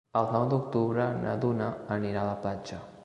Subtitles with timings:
[0.19, 1.69] El nou d'octubre na Duna
[1.99, 2.81] anirà a la platja.